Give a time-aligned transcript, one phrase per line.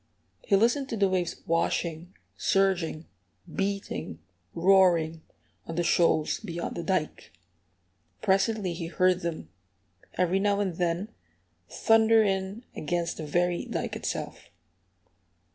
[0.41, 3.05] He listened to the waves washing, surging,
[3.55, 4.17] beating,
[4.55, 5.21] roaring,
[5.67, 7.31] on the shoals beyond the dike.
[8.19, 9.49] Presently he heard them,
[10.15, 11.09] every now and then,
[11.69, 14.49] thunder in against the very dike itself.